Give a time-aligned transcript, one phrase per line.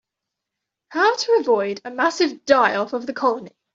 [0.89, 3.55] How to avoid a massive die-off of the colony.